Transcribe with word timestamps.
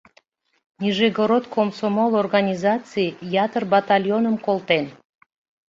Нижегород 0.81 1.43
комсомол 1.55 2.11
организаций 2.23 3.07
ятыр 3.45 3.63
батальоным 3.73 4.35
колтен. 4.45 4.85